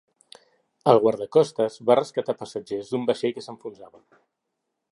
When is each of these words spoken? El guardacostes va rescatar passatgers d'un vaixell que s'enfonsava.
El 0.93 1.01
guardacostes 1.03 1.75
va 1.89 1.97
rescatar 1.99 2.35
passatgers 2.39 2.89
d'un 2.95 3.05
vaixell 3.11 3.37
que 3.37 3.45
s'enfonsava. 3.49 4.03